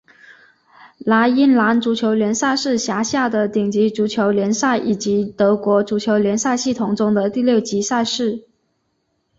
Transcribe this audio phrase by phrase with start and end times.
[0.97, 8.47] 莱茵兰足球联赛是辖下的顶级足球联赛以及德国足球联赛系统中的第六级赛事。